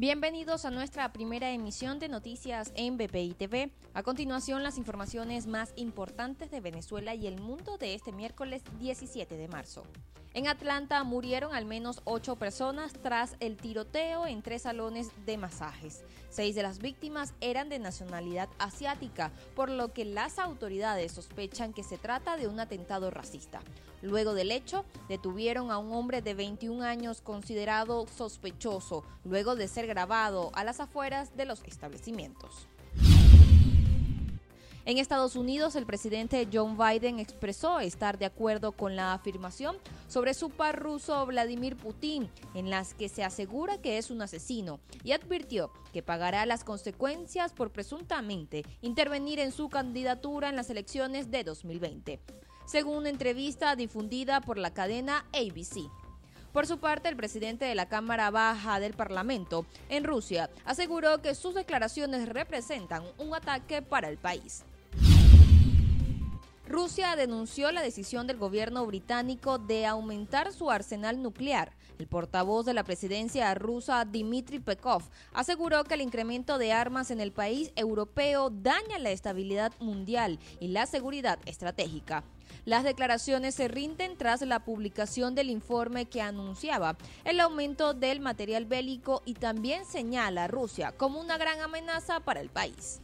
[0.00, 3.72] Bienvenidos a nuestra primera emisión de noticias en BPI TV.
[3.94, 9.36] A continuación, las informaciones más importantes de Venezuela y el mundo de este miércoles 17
[9.36, 9.82] de marzo.
[10.34, 16.04] En Atlanta murieron al menos ocho personas tras el tiroteo en tres salones de masajes.
[16.30, 21.82] Seis de las víctimas eran de nacionalidad asiática, por lo que las autoridades sospechan que
[21.82, 23.62] se trata de un atentado racista.
[24.00, 29.87] Luego del hecho, detuvieron a un hombre de 21 años considerado sospechoso, luego de ser
[29.88, 32.68] grabado a las afueras de los establecimientos.
[34.88, 40.32] En Estados Unidos, el presidente John Biden expresó estar de acuerdo con la afirmación sobre
[40.32, 45.12] su par ruso Vladimir Putin, en las que se asegura que es un asesino, y
[45.12, 51.44] advirtió que pagará las consecuencias por presuntamente intervenir en su candidatura en las elecciones de
[51.44, 52.18] 2020,
[52.64, 55.90] según una entrevista difundida por la cadena ABC.
[56.58, 61.36] Por su parte, el presidente de la Cámara Baja del Parlamento en Rusia aseguró que
[61.36, 64.64] sus declaraciones representan un ataque para el país.
[66.88, 71.76] Rusia denunció la decisión del gobierno británico de aumentar su arsenal nuclear.
[71.98, 75.02] El portavoz de la presidencia rusa, Dmitry Pekov,
[75.34, 80.68] aseguró que el incremento de armas en el país europeo daña la estabilidad mundial y
[80.68, 82.24] la seguridad estratégica.
[82.64, 88.64] Las declaraciones se rinden tras la publicación del informe que anunciaba el aumento del material
[88.64, 93.02] bélico y también señala a Rusia como una gran amenaza para el país.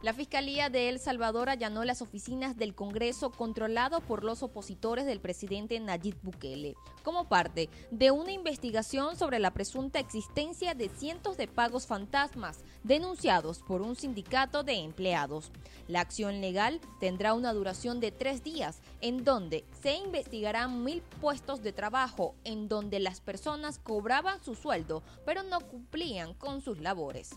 [0.00, 5.18] La Fiscalía de El Salvador allanó las oficinas del Congreso controlado por los opositores del
[5.18, 11.48] presidente Nayib Bukele, como parte de una investigación sobre la presunta existencia de cientos de
[11.48, 15.50] pagos fantasmas denunciados por un sindicato de empleados.
[15.88, 21.60] La acción legal tendrá una duración de tres días, en donde se investigarán mil puestos
[21.64, 27.30] de trabajo en donde las personas cobraban su sueldo, pero no cumplían con sus labores.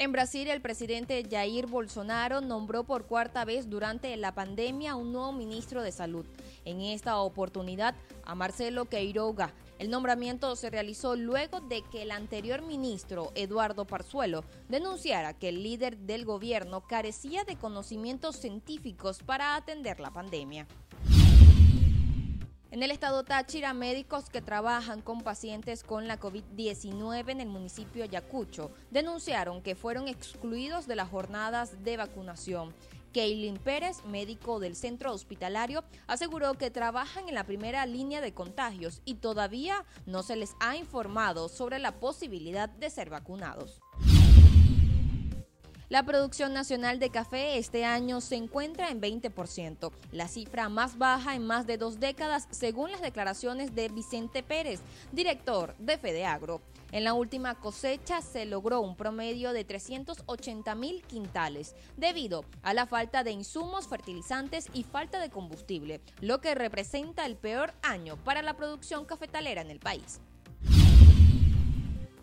[0.00, 5.32] En Brasil, el presidente Jair Bolsonaro nombró por cuarta vez durante la pandemia un nuevo
[5.32, 6.24] ministro de Salud.
[6.64, 9.52] En esta oportunidad, a Marcelo Queiroga.
[9.80, 15.64] El nombramiento se realizó luego de que el anterior ministro, Eduardo Parzuelo, denunciara que el
[15.64, 20.68] líder del gobierno carecía de conocimientos científicos para atender la pandemia.
[22.70, 28.04] En el estado Táchira, médicos que trabajan con pacientes con la COVID-19 en el municipio
[28.04, 32.74] Ayacucho denunciaron que fueron excluidos de las jornadas de vacunación.
[33.14, 39.00] Keilin Pérez, médico del centro hospitalario, aseguró que trabajan en la primera línea de contagios
[39.06, 43.80] y todavía no se les ha informado sobre la posibilidad de ser vacunados.
[45.88, 51.34] La producción nacional de café este año se encuentra en 20%, la cifra más baja
[51.34, 54.80] en más de dos décadas según las declaraciones de Vicente Pérez,
[55.12, 56.60] director de Fedeagro.
[56.92, 62.84] En la última cosecha se logró un promedio de 380 mil quintales debido a la
[62.84, 68.42] falta de insumos, fertilizantes y falta de combustible, lo que representa el peor año para
[68.42, 70.20] la producción cafetalera en el país.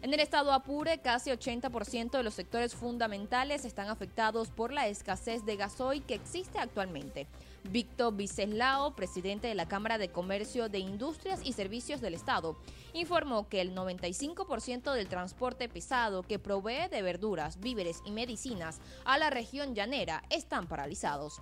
[0.06, 5.44] En el estado Apure, casi 80% de los sectores fundamentales están afectados por la escasez
[5.46, 7.26] de gasoil que existe actualmente.
[7.72, 12.56] Víctor Viceslao, presidente de la Cámara de Comercio de Industrias y Servicios del Estado,
[12.94, 19.18] informó que el 95% del transporte pesado que provee de verduras, víveres y medicinas a
[19.18, 21.42] la región llanera están paralizados.